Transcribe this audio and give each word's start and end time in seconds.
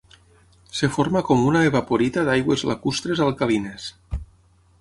Es 0.77 0.81
forma 0.95 1.21
com 1.27 1.43
una 1.51 1.61
evaporita 1.69 2.25
d'aigües 2.31 2.65
lacustres 2.71 3.23
alcalines. 3.27 3.87